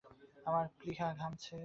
আমার 0.45 0.65
প্লীহা 0.77 1.07
ঘামছে। 1.13 1.55